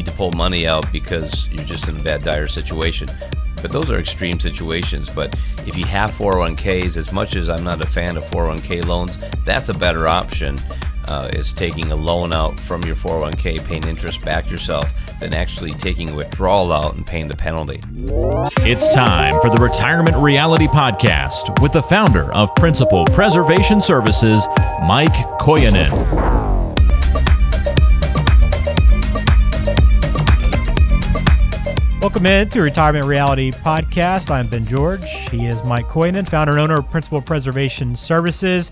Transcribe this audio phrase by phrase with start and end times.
[0.00, 3.06] need to pull money out because you're just in a bad, dire situation.
[3.60, 5.10] But those are extreme situations.
[5.14, 5.34] But
[5.66, 9.68] if you have 401ks, as much as I'm not a fan of 401k loans, that's
[9.68, 10.56] a better option.
[11.08, 14.88] Uh, is taking a loan out from your 401k, paying interest back yourself,
[15.18, 17.82] than actually taking a withdrawal out and paying the penalty.
[18.60, 24.46] It's time for the Retirement Reality Podcast with the founder of Principal Preservation Services,
[24.82, 26.49] Mike Kojonen.
[32.00, 34.30] Welcome in to Retirement Reality Podcast.
[34.30, 35.04] I'm Ben George.
[35.30, 38.70] He is Mike Kojonen, founder and owner of Principal Preservation Services.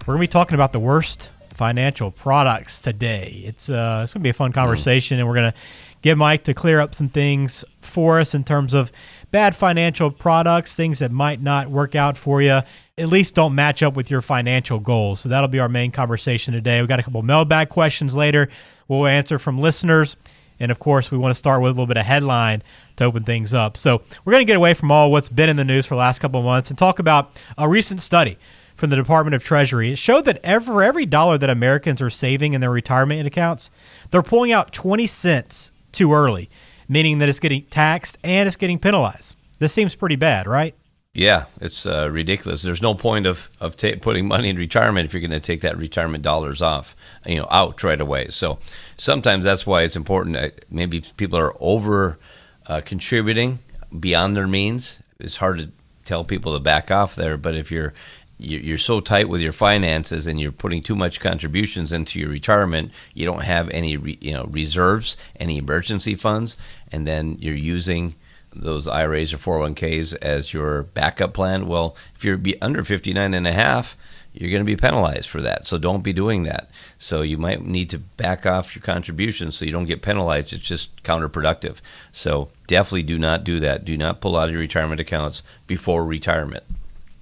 [0.00, 3.42] We're going to be talking about the worst financial products today.
[3.44, 5.20] It's uh, it's going to be a fun conversation, mm.
[5.20, 5.58] and we're going to
[6.02, 8.90] get Mike to clear up some things for us in terms of
[9.30, 12.60] bad financial products, things that might not work out for you.
[12.98, 15.20] At least don't match up with your financial goals.
[15.20, 16.80] So that'll be our main conversation today.
[16.80, 18.48] We've got a couple mailbag questions later.
[18.88, 20.16] We'll answer from listeners.
[20.60, 22.62] And of course, we want to start with a little bit of headline
[22.96, 23.76] to open things up.
[23.76, 25.98] So we're going to get away from all what's been in the news for the
[25.98, 28.38] last couple of months and talk about a recent study
[28.76, 29.92] from the Department of Treasury.
[29.92, 33.70] It showed that for every dollar that Americans are saving in their retirement accounts,
[34.10, 36.50] they're pulling out 20 cents too early,
[36.88, 39.36] meaning that it's getting taxed and it's getting penalized.
[39.58, 40.74] This seems pretty bad, right?
[41.16, 42.62] Yeah, it's uh, ridiculous.
[42.62, 45.60] There's no point of of ta- putting money in retirement if you're going to take
[45.60, 48.26] that retirement dollars off, you know, out right away.
[48.28, 48.58] So
[48.96, 50.36] sometimes that's why it's important.
[50.36, 52.18] Uh, maybe people are over
[52.66, 53.60] uh, contributing
[54.00, 54.98] beyond their means.
[55.20, 55.70] It's hard to
[56.04, 57.94] tell people to back off there, but if you're
[58.36, 62.90] you're so tight with your finances and you're putting too much contributions into your retirement,
[63.14, 66.56] you don't have any you know reserves, any emergency funds,
[66.90, 68.16] and then you're using
[68.54, 73.52] those IRAs or 401ks as your backup plan, well, if you're under 59 and a
[73.52, 73.96] half,
[74.34, 75.66] you're going to be penalized for that.
[75.66, 76.68] So don't be doing that.
[76.98, 80.52] So you might need to back off your contributions so you don't get penalized.
[80.52, 81.76] It's just counterproductive.
[82.10, 83.84] So definitely do not do that.
[83.84, 86.64] Do not pull out your retirement accounts before retirement.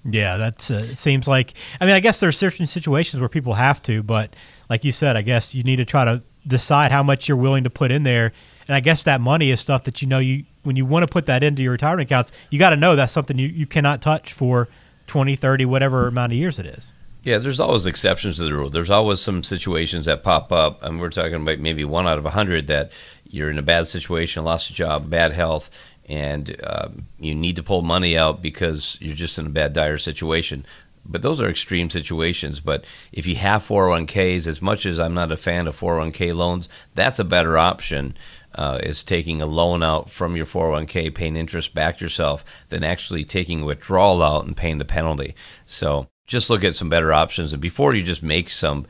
[0.05, 1.55] Yeah, that uh, seems like.
[1.81, 4.35] I mean, I guess there's certain situations where people have to, but
[4.69, 7.65] like you said, I guess you need to try to decide how much you're willing
[7.65, 8.33] to put in there.
[8.67, 11.13] And I guess that money is stuff that you know you when you want to
[11.13, 14.01] put that into your retirement accounts, you got to know that's something you, you cannot
[14.03, 14.69] touch for
[15.07, 16.95] 20, 30, whatever amount of years it is.
[17.25, 18.69] Yeah, there's always exceptions to the rule.
[18.69, 22.27] There's always some situations that pop up, and we're talking about maybe one out of
[22.27, 22.91] a hundred that
[23.25, 25.71] you're in a bad situation, lost a job, bad health,
[26.09, 29.99] and um, you need to pull money out because you're just in a bad, dire
[29.99, 30.67] situation.
[31.05, 32.61] But those are extreme situations.
[32.61, 36.69] But if you have 401ks, as much as I'm not a fan of 401k loans,
[36.95, 38.15] that's a better option
[38.55, 43.25] uh, is taking a loan out from your 401k, paying interest back yourself, than actually
[43.25, 45.35] taking a withdrawal out and paying the penalty.
[45.67, 47.53] So just look at some better options.
[47.53, 48.87] And before you just make some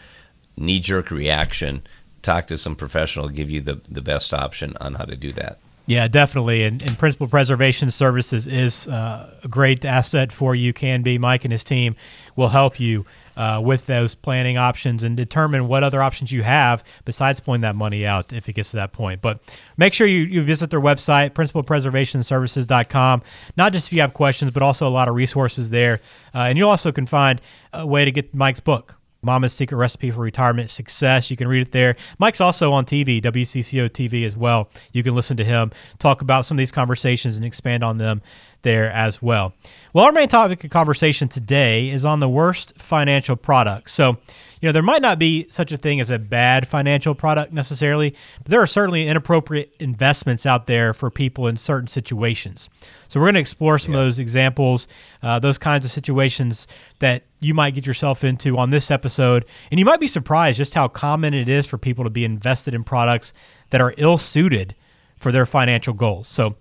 [0.57, 1.83] knee jerk reaction,
[2.23, 5.59] talk to some professional, give you the, the best option on how to do that.
[5.87, 6.63] Yeah, definitely.
[6.63, 11.19] And, and Principal Preservation Services is uh, a great asset for you, can be.
[11.19, 11.97] Mike and his team
[12.37, 13.05] will help you
[13.37, 17.75] uh, with those planning options and determine what other options you have besides pulling that
[17.75, 19.21] money out if it gets to that point.
[19.21, 19.41] But
[19.77, 23.23] make sure you, you visit their website, principalpreservationservices.com,
[23.57, 26.01] not just if you have questions, but also a lot of resources there.
[26.35, 27.41] Uh, and you also can find
[27.73, 31.31] a way to get Mike's book, Mama's Secret Recipe for Retirement Success.
[31.31, 31.95] You can read it there.
[32.19, 34.69] Mike's also on TV, WCCO TV as well.
[34.93, 38.21] You can listen to him talk about some of these conversations and expand on them
[38.63, 39.55] there as well.
[39.93, 43.93] Well, our main topic of conversation today is on the worst financial products.
[43.93, 44.19] So,
[44.63, 48.15] you know, there might not be such a thing as a bad financial product necessarily,
[48.39, 52.71] but there are certainly inappropriate investments out there for people in certain situations.
[53.09, 54.01] So, we're going to explore some yeah.
[54.01, 54.87] of those examples,
[55.21, 56.69] uh, those kinds of situations
[57.01, 59.45] that you might get yourself into on this episode.
[59.73, 62.73] And you might be surprised just how common it is for people to be invested
[62.73, 63.35] in products
[63.71, 64.77] that are ill suited
[65.17, 66.29] for their financial goals.
[66.29, 66.55] So,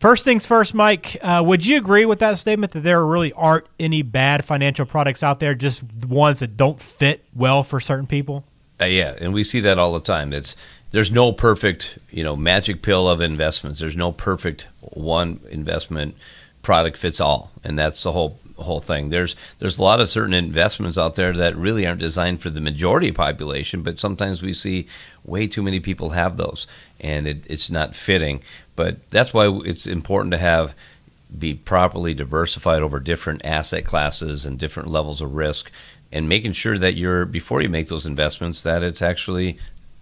[0.00, 3.66] First things first, Mike, uh, would you agree with that statement that there really aren't
[3.80, 8.44] any bad financial products out there, just ones that don't fit well for certain people?
[8.80, 10.32] Uh, yeah, and we see that all the time.
[10.32, 10.54] It's
[10.92, 13.80] there's no perfect, you know, magic pill of investments.
[13.80, 16.14] There's no perfect one investment
[16.62, 19.08] product fits all, and that's the whole whole thing.
[19.10, 22.60] There's there's a lot of certain investments out there that really aren't designed for the
[22.60, 24.86] majority of population, but sometimes we see
[25.24, 26.66] way too many people have those,
[27.00, 28.42] and it, it's not fitting.
[28.78, 30.72] But that's why it's important to have
[31.36, 35.72] be properly diversified over different asset classes and different levels of risk
[36.12, 39.58] and making sure that you're before you make those investments that it's actually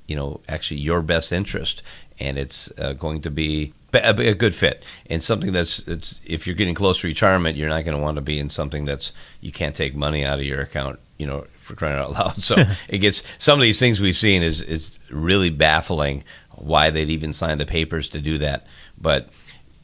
[0.08, 1.82] you know actually your best interest
[2.20, 4.84] and it's uh, going to be a, good fit.
[5.08, 8.17] And something that's it's if you're getting close to retirement you're not going to want
[8.17, 11.46] to be in something that's you can't take money out of your account you know
[11.62, 12.43] for crying out loud.
[12.43, 12.56] So
[12.88, 16.25] it gets some of these things we've seen is is really baffling
[16.56, 18.67] why they'd even sign the papers to do that.
[18.99, 19.29] But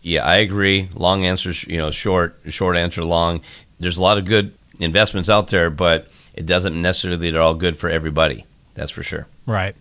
[0.02, 0.88] yeah, I agree.
[0.94, 3.40] Long answer, you know, short, short answer, long.
[3.78, 7.78] There's a lot of good investments out there, but it doesn't necessarily they're all good
[7.78, 8.44] for everybody.
[8.74, 9.26] That's for sure.
[9.46, 9.76] Right.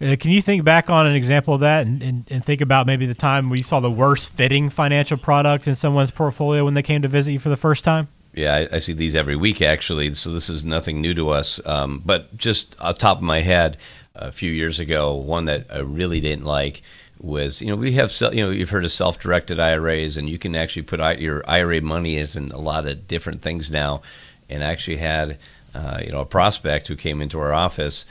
[0.00, 2.88] Uh, can you think back on an example of that and, and, and, think about
[2.88, 6.82] maybe the time we saw the worst fitting financial product in someone's portfolio when they
[6.82, 8.08] came to visit you for the first time?
[8.34, 11.60] Yeah, I, I see these every week actually, so this is nothing new to us.
[11.66, 13.76] Um, but just off top of my head,
[14.14, 16.82] a few years ago, one that I really didn't like
[17.20, 20.56] was you know we have you know you've heard of self-directed IRAs and you can
[20.56, 24.02] actually put out your IRA money is in a lot of different things now,
[24.50, 25.38] and I actually had
[25.74, 28.04] uh, you know a prospect who came into our office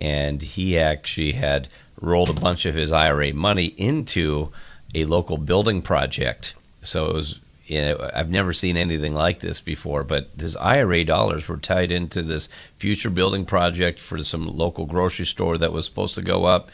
[0.00, 1.68] and he actually had
[2.00, 4.50] rolled a bunch of his IRA money into
[4.94, 6.54] a local building project.
[6.82, 11.04] So it was, you know, I've never seen anything like this before, but his IRA
[11.04, 12.48] dollars were tied into this
[12.78, 16.70] future building project for some local grocery store that was supposed to go up.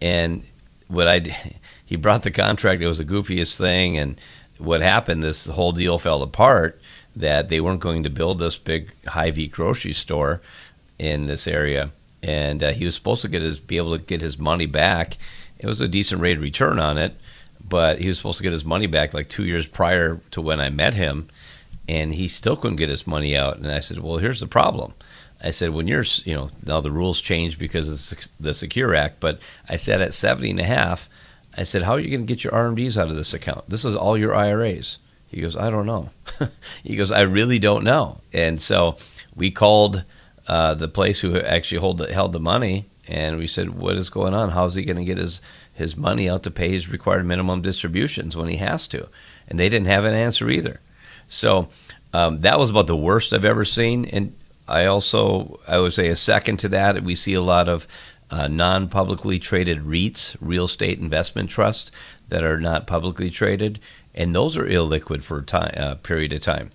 [0.00, 0.44] And
[0.88, 1.20] what I,
[1.86, 3.96] he brought the contract, it was the goofiest thing.
[3.96, 4.20] And
[4.58, 6.80] what happened, this whole deal fell apart
[7.16, 10.40] that they weren't going to build this big Hy-Vee grocery store
[10.98, 11.90] in this area
[12.24, 15.18] and uh, he was supposed to get his be able to get his money back.
[15.58, 17.14] It was a decent rate of return on it,
[17.68, 20.60] but he was supposed to get his money back like two years prior to when
[20.60, 21.28] I met him,
[21.88, 23.56] and he still couldn't get his money out.
[23.56, 24.94] And I said, "Well, here's the problem."
[25.42, 29.20] I said, "When you're, you know, now the rules changed because of the Secure Act,
[29.20, 29.38] but
[29.68, 31.08] I said at 70 and a half,
[31.56, 33.68] I said, how are you going to get your RMDs out of this account?
[33.68, 36.10] This is all your IRAs." He goes, "I don't know."
[36.84, 38.96] he goes, "I really don't know." And so
[39.34, 40.04] we called
[40.46, 44.34] uh, the place who actually hold held the money, and we said, "What is going
[44.34, 44.50] on?
[44.50, 45.40] How is he going to get his
[45.74, 49.08] his money out to pay his required minimum distributions when he has to?"
[49.48, 50.80] And they didn't have an answer either.
[51.28, 51.68] So
[52.12, 54.04] um, that was about the worst I've ever seen.
[54.06, 54.34] And
[54.68, 57.86] I also, I would say, a second to that, we see a lot of
[58.30, 61.90] uh, non-publicly traded REITs, real estate investment trusts,
[62.28, 63.78] that are not publicly traded,
[64.14, 66.70] and those are illiquid for a time, uh, period of time.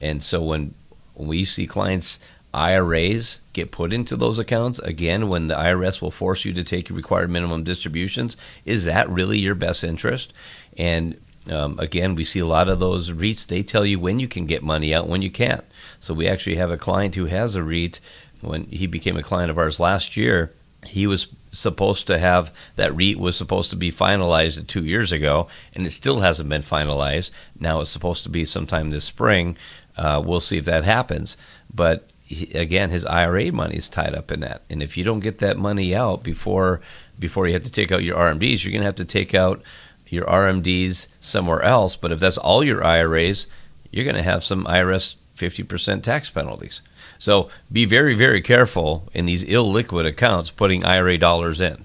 [0.00, 0.74] And so when
[1.14, 2.20] we see clients
[2.52, 6.90] IRAs get put into those accounts again when the IRS will force you to take
[6.90, 8.36] required minimum distributions.
[8.64, 10.32] Is that really your best interest?
[10.76, 11.16] And
[11.48, 13.46] um, again, we see a lot of those REITs.
[13.46, 15.64] They tell you when you can get money out, when you can't.
[15.98, 18.00] So we actually have a client who has a REIT.
[18.40, 20.52] When he became a client of ours last year,
[20.86, 25.48] he was supposed to have that REIT was supposed to be finalized two years ago,
[25.74, 27.30] and it still hasn't been finalized.
[27.58, 29.56] Now it's supposed to be sometime this spring.
[29.96, 31.36] Uh, we'll see if that happens.
[31.72, 32.09] But
[32.54, 35.58] again, his IRA money is tied up in that, and if you don't get that
[35.58, 36.80] money out before
[37.18, 39.62] before you have to take out your RMDs, you're going to have to take out
[40.08, 41.96] your RMDs somewhere else.
[41.96, 43.46] But if that's all your IRAs,
[43.90, 46.82] you're going to have some IRS 50% tax penalties.
[47.18, 51.84] So be very, very careful in these illiquid accounts putting IRA dollars in.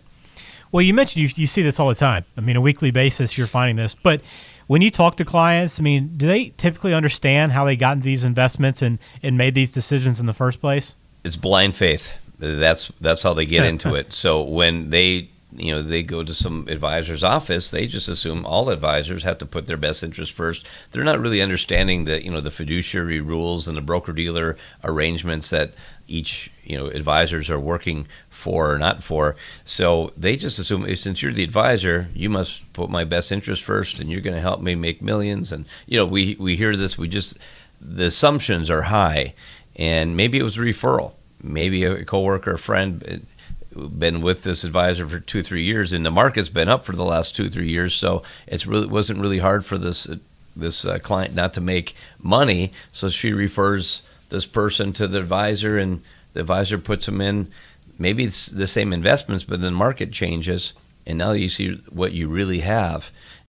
[0.72, 2.26] Well, you mentioned you, you see this all the time.
[2.36, 3.96] I mean, a weekly basis, you're finding this.
[3.96, 4.22] But
[4.68, 8.06] when you talk to clients, I mean, do they typically understand how they got into
[8.06, 10.96] these investments and, and made these decisions in the first place?
[11.24, 12.18] It's blind faith.
[12.40, 14.14] That's that's how they get into it.
[14.14, 18.70] So when they you know they go to some advisor's office they just assume all
[18.70, 22.42] advisors have to put their best interest first they're not really understanding the you know
[22.42, 25.74] the fiduciary rules and the broker dealer arrangements that
[26.08, 29.36] each you know advisors are working for or not for.
[29.64, 34.00] So they just assume since you're the advisor, you must put my best interest first,
[34.00, 35.52] and you're going to help me make millions.
[35.52, 36.98] And you know we we hear this.
[36.98, 37.38] We just
[37.82, 39.34] the assumptions are high,
[39.76, 41.14] and maybe it was a referral.
[41.42, 43.28] Maybe a coworker, a friend
[43.76, 47.04] been with this advisor for two three years and the market's been up for the
[47.04, 50.08] last two three years so it's really wasn't really hard for this
[50.56, 55.78] this uh, client not to make money so she refers this person to the advisor,
[55.78, 56.02] and
[56.34, 57.52] the advisor puts them in
[57.98, 60.74] maybe it's the same investments, but then the market changes,
[61.06, 63.10] and now you see what you really have.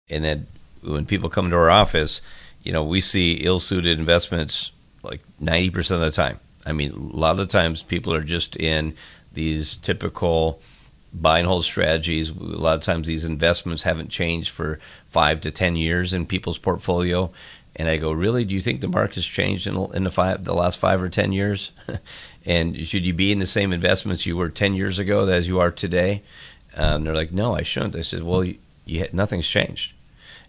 [0.08, 0.46] And then
[0.82, 2.20] when people come to our office,
[2.62, 6.38] you know, we see ill-suited investments like 90% of the time.
[6.64, 8.94] I mean, a lot of times people are just in
[9.36, 10.60] these typical
[11.12, 12.28] buy and hold strategies.
[12.28, 16.58] A lot of times these investments haven't changed for five to 10 years in people's
[16.58, 17.30] portfolio.
[17.76, 18.44] And I go, really?
[18.44, 21.10] Do you think the market has changed in, in the five, the last five or
[21.10, 21.72] ten years?
[22.46, 25.60] and should you be in the same investments you were ten years ago as you
[25.60, 26.22] are today?
[26.74, 27.94] Um, they're like, no, I shouldn't.
[27.94, 29.92] I said, well, you, you, nothing's changed.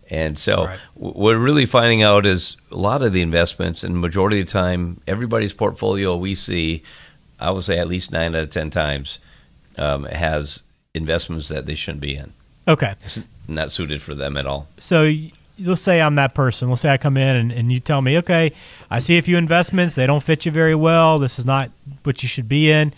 [0.09, 0.79] And so right.
[0.93, 4.51] what we're really finding out is a lot of the investments, and majority of the
[4.51, 6.83] time, everybody's portfolio we see,
[7.39, 9.19] I would say at least nine out of ten times,
[9.77, 10.63] um, has
[10.93, 12.33] investments that they shouldn't be in.
[12.67, 14.67] Okay, it's not suited for them at all.
[14.77, 15.13] So
[15.59, 16.69] let's say I'm that person.
[16.69, 18.51] Let's say I come in and, and you tell me, okay,
[18.89, 19.95] I see a few investments.
[19.95, 21.19] They don't fit you very well.
[21.19, 21.71] This is not
[22.03, 22.93] what you should be in.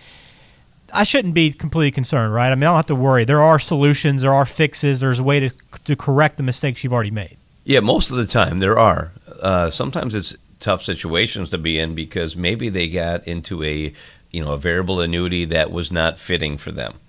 [0.91, 2.51] I shouldn't be completely concerned, right?
[2.51, 3.23] I mean, I don't have to worry.
[3.23, 5.51] There are solutions, there are fixes, there's a way to
[5.85, 7.37] to correct the mistakes you've already made.
[7.63, 9.11] Yeah, most of the time there are.
[9.41, 13.93] Uh, sometimes it's tough situations to be in because maybe they got into a
[14.31, 16.99] you know a variable annuity that was not fitting for them.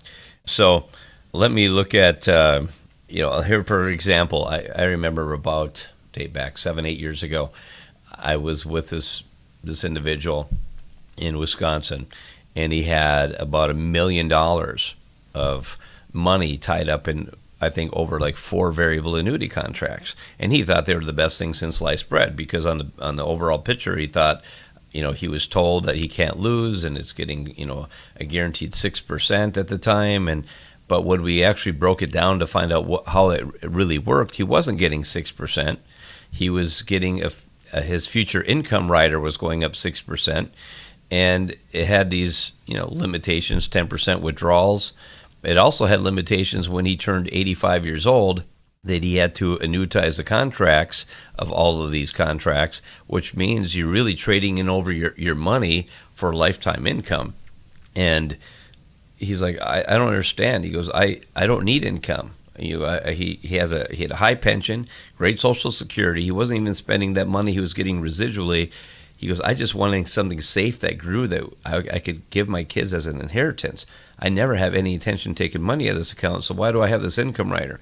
[0.45, 0.87] So
[1.33, 2.67] let me look at uh,
[3.09, 7.51] you know here for example, I, I remember about date back seven eight years ago,
[8.15, 9.23] I was with this
[9.63, 10.51] this individual
[11.17, 12.07] in Wisconsin,
[12.57, 14.95] and he had about a million dollars
[15.35, 15.77] of
[16.13, 20.87] money tied up in I think over like four variable annuity contracts, and he thought
[20.87, 23.97] they were the best thing since sliced bread because on the on the overall picture
[23.97, 24.43] he thought,
[24.93, 28.25] you know, he was told that he can't lose and it's getting you know a
[28.25, 30.45] guaranteed six percent at the time, and
[30.89, 34.37] but when we actually broke it down to find out what, how it really worked,
[34.37, 35.81] he wasn't getting six percent.
[36.31, 37.31] He was getting a,
[37.73, 40.53] a, his future income rider was going up six percent,
[41.11, 44.93] and it had these you know limitations, ten percent withdrawals.
[45.43, 48.45] It also had limitations when he turned 85 years old
[48.83, 51.05] that he had to annuitize the contracts
[51.39, 55.87] of all of these contracts, which means you're really trading in over your, your money
[56.15, 57.35] for lifetime income.
[57.95, 58.39] And
[59.17, 60.65] he's like, I, I don't understand.
[60.65, 62.33] He goes, I, I don't need income.
[62.59, 66.25] You, uh, he he has a he had a high pension, great social security.
[66.25, 68.71] He wasn't even spending that money he was getting residually.
[69.17, 72.65] He goes, I just wanted something safe that grew that I, I could give my
[72.65, 73.87] kids as an inheritance.
[74.19, 76.89] I never have any intention taking money out of this account, so why do I
[76.89, 77.81] have this income rider?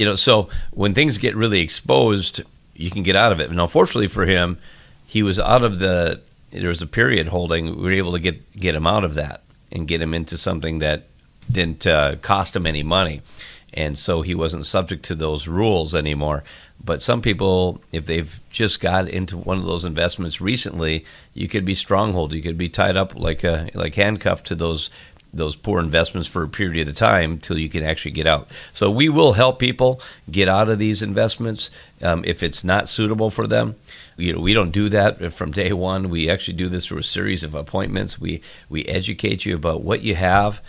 [0.00, 2.40] You know, so when things get really exposed,
[2.74, 3.50] you can get out of it.
[3.50, 4.56] And unfortunately for him,
[5.04, 6.22] he was out of the.
[6.52, 7.76] There was a period holding.
[7.76, 10.78] We were able to get get him out of that and get him into something
[10.78, 11.04] that
[11.52, 13.20] didn't uh, cost him any money,
[13.74, 16.44] and so he wasn't subject to those rules anymore.
[16.82, 21.04] But some people, if they've just got into one of those investments recently,
[21.34, 22.32] you could be stronghold.
[22.32, 24.88] You could be tied up like a, like handcuffed to those
[25.32, 28.48] those poor investments for a period of time till you can actually get out.
[28.72, 31.70] So we will help people get out of these investments
[32.02, 33.76] um, if it's not suitable for them.
[34.16, 36.10] You know, we don't do that from day one.
[36.10, 38.20] We actually do this through a series of appointments.
[38.20, 40.60] We we educate you about what you have,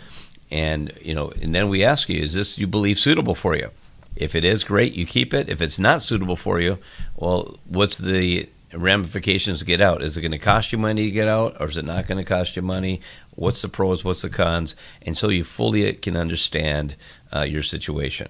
[0.52, 3.70] and you know, and then we ask you, is this you believe suitable for you?
[4.16, 5.50] If it is, great, you keep it.
[5.50, 6.78] If it's not suitable for you,
[7.16, 10.02] well, what's the ramifications to get out?
[10.02, 12.18] Is it going to cost you money to get out, or is it not going
[12.18, 13.02] to cost you money?
[13.36, 14.04] What's the pros?
[14.04, 14.76] What's the cons?
[15.02, 16.96] And so you fully can understand
[17.34, 18.30] uh, your situation.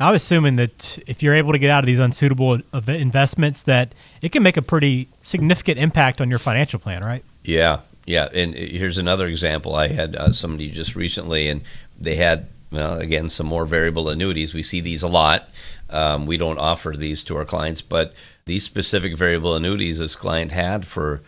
[0.00, 4.32] I'm assuming that if you're able to get out of these unsuitable investments, that it
[4.32, 7.24] can make a pretty significant impact on your financial plan, right?
[7.44, 8.28] Yeah, yeah.
[8.34, 9.76] And here's another example.
[9.76, 11.62] I had uh, somebody just recently, and
[12.00, 14.54] they had well, again, some more variable annuities.
[14.54, 15.50] We see these a lot.
[15.90, 18.14] Um, we don't offer these to our clients, but
[18.44, 21.22] these specific variable annuities this client had for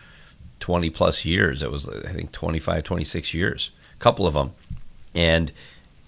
[0.61, 1.63] 20 plus years.
[1.63, 4.53] It was, I think, 25, 26 years, a couple of them.
[5.15, 5.53] And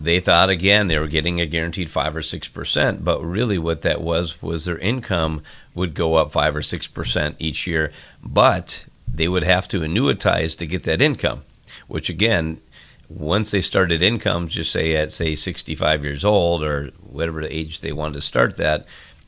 [0.00, 3.04] they thought, again, they were getting a guaranteed 5 or 6%.
[3.04, 5.42] But really, what that was, was their income
[5.74, 7.92] would go up 5 or 6% each year.
[8.22, 11.42] But they would have to annuitize to get that income,
[11.86, 12.60] which, again,
[13.08, 17.80] once they started income, just say at say 65 years old or whatever the age
[17.80, 18.84] they wanted to start that,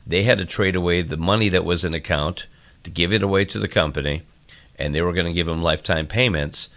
[0.09, 2.47] they had to trade away the money that was in account
[2.83, 4.23] to give it away to the company,
[4.77, 6.69] and they were going to give them lifetime payments.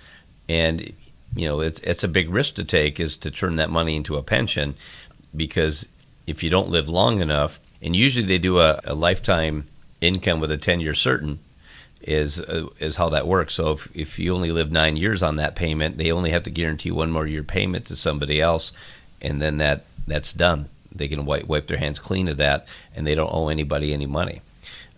[0.49, 0.93] And
[1.35, 4.17] you know, it's it's a big risk to take is to turn that money into
[4.17, 4.75] a pension,
[5.35, 5.89] because
[6.27, 9.67] if you don't live long enough, and usually they do a, a lifetime
[10.03, 11.39] income with a 10 year certain
[12.03, 13.55] is uh, is how that works.
[13.55, 16.51] So if, if you only live nine years on that payment, they only have to
[16.51, 18.73] guarantee one more year payment to somebody else,
[19.23, 20.69] and then that that's done.
[20.95, 24.07] They can wipe wipe their hands clean of that, and they don't owe anybody any
[24.07, 24.43] money.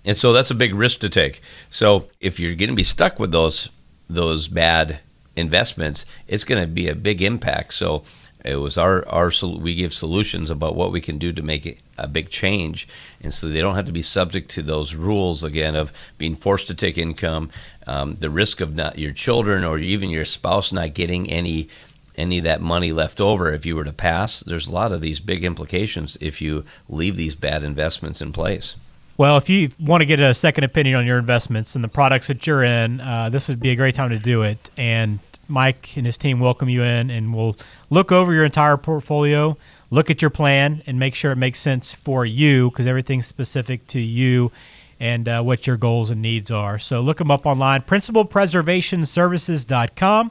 [0.04, 1.40] And so that's a big risk to take.
[1.70, 3.70] So if you're going to be stuck with those
[4.08, 5.00] those bad
[5.36, 7.74] investments, it's going to be a big impact.
[7.74, 8.04] So
[8.44, 12.06] it was our our we give solutions about what we can do to make a
[12.06, 12.86] big change,
[13.22, 16.66] and so they don't have to be subject to those rules again of being forced
[16.66, 17.50] to take income,
[17.86, 21.68] um, the risk of not your children or even your spouse not getting any
[22.16, 24.40] any of that money left over if you were to pass.
[24.40, 28.76] There's a lot of these big implications if you leave these bad investments in place.
[29.16, 32.26] Well, if you want to get a second opinion on your investments and the products
[32.26, 34.70] that you're in, uh, this would be a great time to do it.
[34.76, 37.56] And Mike and his team welcome you in, and we'll
[37.90, 39.56] look over your entire portfolio,
[39.90, 43.86] look at your plan, and make sure it makes sense for you because everything's specific
[43.88, 44.50] to you
[44.98, 46.78] and uh, what your goals and needs are.
[46.78, 50.30] So look them up online, principalpreservationservices.com.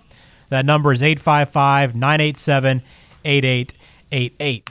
[0.50, 2.82] That number is 855 987
[3.26, 4.70] 8888.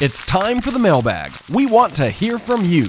[0.00, 1.32] It's time for the mailbag.
[1.48, 2.88] We want to hear from you.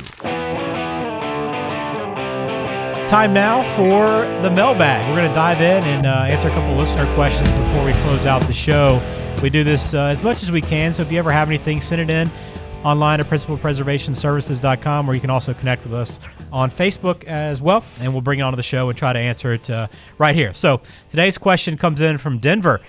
[3.13, 5.07] time now for the mailbag.
[5.07, 8.25] We're going to dive in and uh, answer a couple listener questions before we close
[8.25, 8.99] out the show.
[9.43, 11.79] We do this uh, as much as we can, so if you ever have anything,
[11.79, 12.31] send it in
[12.83, 16.19] online at principalpreservationservices.com, or you can also connect with us
[16.51, 19.53] on Facebook as well, and we'll bring it onto the show and try to answer
[19.53, 19.87] it uh,
[20.17, 20.53] right here.
[20.53, 22.81] So today's question comes in from Denver.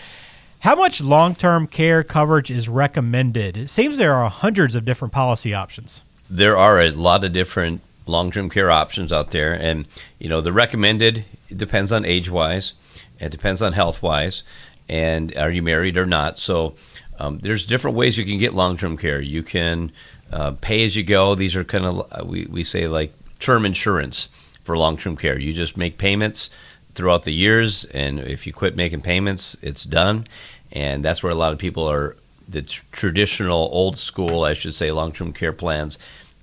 [0.60, 3.56] How much long term care coverage is recommended?
[3.56, 6.02] It seems there are hundreds of different policy options.
[6.30, 9.86] There are a lot of different long-term care options out there, and
[10.18, 11.24] you know the recommended
[11.54, 12.74] depends on age-wise,
[13.18, 14.42] it depends on health-wise,
[14.88, 16.38] and are you married or not.
[16.38, 16.74] So
[17.18, 19.20] um, there's different ways you can get long-term care.
[19.20, 19.92] You can
[20.32, 21.34] uh, pay as you go.
[21.34, 24.28] These are kind of uh, we we say like term insurance
[24.64, 25.38] for long-term care.
[25.38, 26.50] You just make payments
[26.94, 30.26] throughout the years, and if you quit making payments, it's done.
[30.72, 32.16] And that's where a lot of people are.
[32.46, 35.98] The tr- traditional, old school, I should say, long-term care plans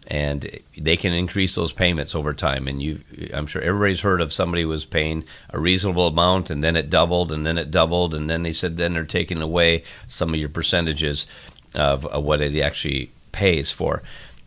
[0.08, 2.68] and they can increase those payments over time.
[2.68, 3.02] And you,
[3.34, 7.32] I'm sure everybody's heard of somebody was paying a reasonable amount, and then it doubled,
[7.32, 10.50] and then it doubled, and then they said then they're taking away some of your
[10.50, 11.28] percentages
[11.76, 14.02] of, of what it actually pays for.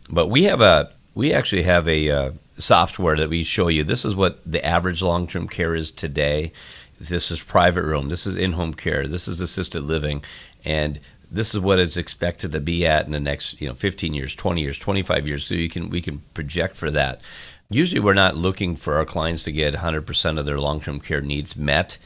[0.09, 3.83] But we have a, we actually have a uh, software that we show you.
[3.83, 6.51] This is what the average long-term care is today.
[6.99, 8.09] This is private room.
[8.09, 9.07] This is in-home care.
[9.07, 10.23] This is assisted living,
[10.63, 10.99] and
[11.31, 14.35] this is what it's expected to be at in the next you know 15 years
[14.35, 15.45] 20 years 25 years.
[15.45, 17.21] So you can we can project for that.
[17.69, 21.55] Usually we're not looking for our clients to get 100% of their long-term care needs
[21.55, 21.97] met.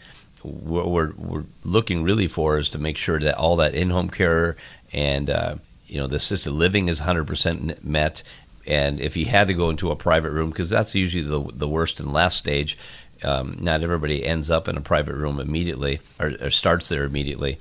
[0.41, 4.55] What we're, we're looking really for is to make sure that all that in-home care
[4.93, 5.55] and uh,
[5.87, 8.23] you know the assisted living is 100% met.
[8.65, 11.67] And if you had to go into a private room because that's usually the, the
[11.67, 12.77] worst and last stage
[13.23, 17.59] um, not everybody ends up in a private room immediately or, or starts there immediately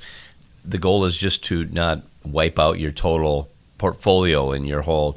[0.69, 3.49] the goal is just to not wipe out your total
[3.79, 5.17] portfolio and your whole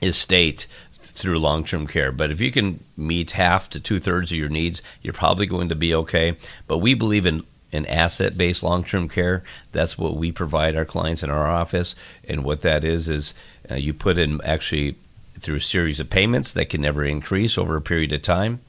[0.00, 0.66] estate
[1.00, 2.12] through long term care.
[2.12, 5.70] But if you can meet half to two thirds of your needs, you're probably going
[5.70, 6.36] to be okay.
[6.68, 9.42] But we believe in an asset based long term care.
[9.72, 11.96] That's what we provide our clients in our office.
[12.28, 13.34] And what that is, is
[13.70, 14.96] uh, you put in actually
[15.40, 18.60] through a series of payments that can never increase over a period of time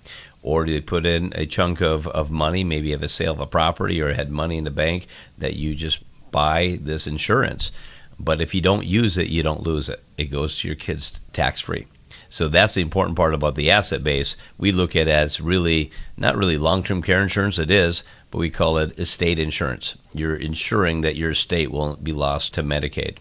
[0.47, 3.39] or they put in a chunk of, of money, maybe you have a sale of
[3.41, 5.99] a property or had money in the bank that you just
[6.31, 7.71] buy this insurance.
[8.19, 10.03] But if you don't use it, you don't lose it.
[10.17, 11.87] It goes to your kids tax free.
[12.29, 14.35] So that's the important part about the asset base.
[14.57, 18.39] We look at it as really not really long term care insurance, it is, but
[18.39, 19.95] we call it estate insurance.
[20.13, 23.17] You're ensuring that your estate won't be lost to Medicaid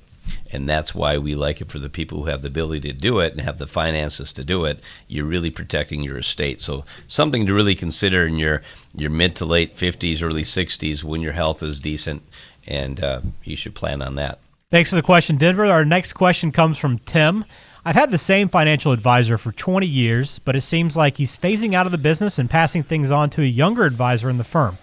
[0.53, 3.21] and that's why we like it for the people who have the ability to do
[3.21, 4.81] it and have the finances to do it.
[5.09, 6.61] You're really protecting your estate.
[6.61, 8.63] So something to really consider in your
[8.95, 12.23] your mid to late 50s, early 60s when your health is decent,
[12.67, 14.39] and uh, you should plan on that.
[14.71, 15.65] Thanks for the question, Denver.
[15.67, 17.45] Our next question comes from Tim.
[17.85, 21.75] I've had the same financial advisor for 20 years, but it seems like he's phasing
[21.75, 24.77] out of the business and passing things on to a younger advisor in the firm.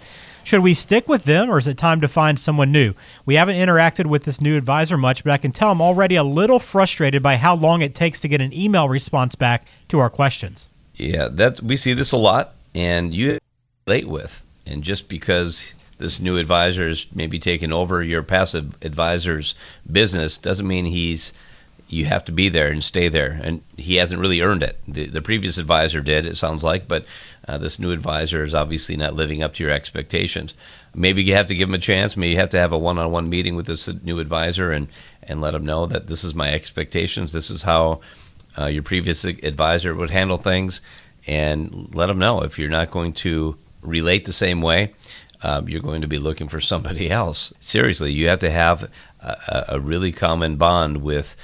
[0.45, 2.93] Should we stick with them or is it time to find someone new?
[3.25, 6.23] We haven't interacted with this new advisor much, but I can tell I'm already a
[6.23, 10.09] little frustrated by how long it takes to get an email response back to our
[10.09, 10.69] questions.
[10.95, 13.39] Yeah, that we see this a lot and you
[13.85, 14.43] late with.
[14.65, 19.55] And just because this new advisor is maybe taking over your passive advisor's
[19.89, 21.31] business doesn't mean he's
[21.87, 23.39] you have to be there and stay there.
[23.41, 24.79] And he hasn't really earned it.
[24.87, 27.05] The, the previous advisor did, it sounds like, but
[27.47, 30.55] uh, this new advisor is obviously not living up to your expectations.
[30.93, 32.17] Maybe you have to give him a chance.
[32.17, 34.87] Maybe you have to have a one-on-one meeting with this new advisor and
[35.23, 37.31] and let him know that this is my expectations.
[37.31, 38.01] This is how
[38.57, 40.81] uh, your previous advisor would handle things,
[41.25, 44.93] and let him know if you're not going to relate the same way.
[45.43, 47.53] Um, you're going to be looking for somebody else.
[47.59, 51.35] Seriously, you have to have a, a really common bond with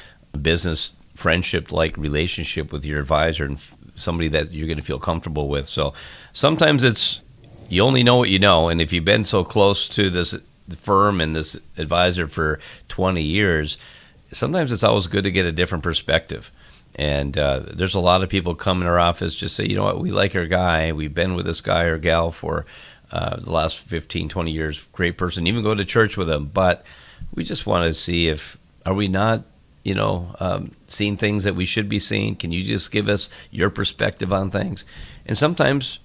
[0.41, 3.59] business friendship like relationship with your advisor and
[3.95, 5.67] somebody that you're going to feel comfortable with.
[5.67, 5.93] So
[6.31, 7.19] sometimes it's
[7.67, 10.35] you only know what you know, and if you've been so close to this
[10.77, 13.77] firm and this advisor for 20 years,
[14.31, 16.51] sometimes it's always good to get a different perspective.
[16.95, 19.83] And uh, there's a lot of people come in our office just say, you know
[19.83, 20.91] what, we like our guy.
[20.91, 22.65] We've been with this guy or gal for
[23.11, 24.81] uh, the last 15, 20 years.
[24.93, 25.47] Great person.
[25.47, 26.45] Even go to church with them.
[26.45, 26.83] But
[27.33, 29.43] we just want to see if are we not
[29.83, 32.35] you know, um, seeing things that we should be seeing?
[32.35, 34.85] Can you just give us your perspective on things?
[35.25, 35.99] And sometimes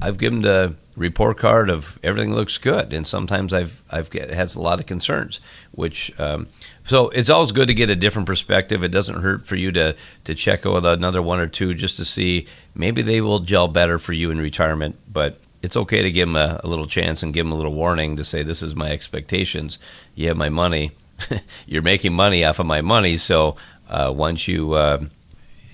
[0.00, 4.54] I've given the report card of everything looks good, and sometimes I've I've get, has
[4.54, 5.40] a lot of concerns.
[5.72, 6.46] Which um,
[6.86, 8.84] so it's always good to get a different perspective.
[8.84, 12.04] It doesn't hurt for you to to check with another one or two just to
[12.04, 14.96] see maybe they will gel better for you in retirement.
[15.12, 17.74] But it's okay to give them a, a little chance and give them a little
[17.74, 19.78] warning to say this is my expectations.
[20.14, 20.92] You have my money
[21.66, 23.16] you're making money off of my money.
[23.16, 23.56] So
[23.88, 25.00] uh, once you uh,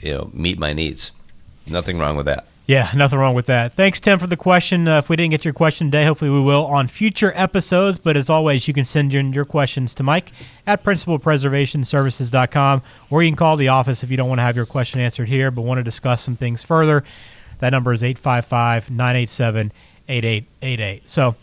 [0.01, 1.13] you know meet my needs,
[1.67, 2.47] nothing wrong with that.
[2.67, 3.75] Yeah, nothing wrong with that.
[3.75, 4.89] Thanks, Tim, for the question.
[4.89, 7.99] Uh, if we didn't get your question today, hopefully we will on future episodes.
[7.99, 10.33] But as always, you can send your, your questions to Mike
[10.67, 14.65] at principalpreservationservices.com, or you can call the office if you don't want to have your
[14.65, 17.05] question answered here, but want to discuss some things further.
[17.65, 19.73] That number is 855 987
[20.07, 21.09] 8888.
[21.09, 21.35] So,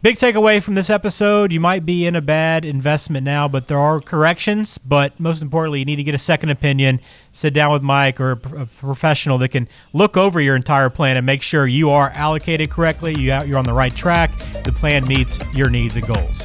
[0.00, 3.78] Big takeaway from this episode you might be in a bad investment now, but there
[3.78, 4.78] are corrections.
[4.78, 7.00] But most importantly, you need to get a second opinion.
[7.32, 11.26] Sit down with Mike or a professional that can look over your entire plan and
[11.26, 14.30] make sure you are allocated correctly, you're on the right track,
[14.62, 16.44] the plan meets your needs and goals.